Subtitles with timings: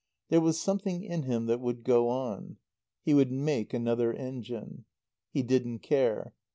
[0.29, 2.57] There was something in him that would go on.
[3.03, 4.85] He would make another engine.
[5.29, 6.33] He didn't care.